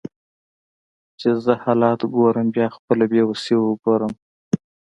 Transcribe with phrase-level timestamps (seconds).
[1.19, 4.13] چې زه حالات ګورم بیا خپله بیوسي وګورم